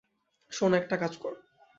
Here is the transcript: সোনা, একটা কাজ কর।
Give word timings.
সোনা, 0.51 0.77
একটা 0.77 0.95
কাজ 0.97 1.13
কর। 1.17 1.33